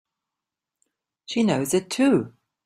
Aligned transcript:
She 1.27 1.43
knows 1.43 1.75
it 1.75 1.91
too! 1.91 2.33